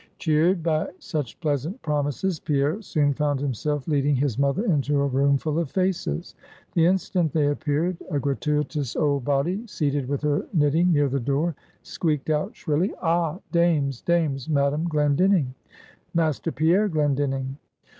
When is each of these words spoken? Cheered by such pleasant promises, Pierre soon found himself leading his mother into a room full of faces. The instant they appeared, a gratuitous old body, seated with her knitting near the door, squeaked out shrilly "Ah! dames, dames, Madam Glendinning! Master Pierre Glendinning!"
Cheered 0.17 0.63
by 0.63 0.87
such 0.97 1.39
pleasant 1.41 1.79
promises, 1.83 2.39
Pierre 2.39 2.81
soon 2.81 3.13
found 3.13 3.39
himself 3.39 3.87
leading 3.87 4.15
his 4.15 4.39
mother 4.39 4.65
into 4.65 4.99
a 4.99 5.05
room 5.05 5.37
full 5.37 5.59
of 5.59 5.69
faces. 5.69 6.33
The 6.73 6.87
instant 6.87 7.31
they 7.33 7.45
appeared, 7.49 7.97
a 8.09 8.17
gratuitous 8.19 8.95
old 8.95 9.25
body, 9.25 9.61
seated 9.67 10.07
with 10.09 10.23
her 10.23 10.47
knitting 10.53 10.91
near 10.91 11.07
the 11.07 11.19
door, 11.19 11.53
squeaked 11.83 12.31
out 12.31 12.55
shrilly 12.55 12.95
"Ah! 12.99 13.37
dames, 13.51 14.01
dames, 14.01 14.49
Madam 14.49 14.85
Glendinning! 14.89 15.53
Master 16.15 16.51
Pierre 16.51 16.87
Glendinning!" 16.89 17.57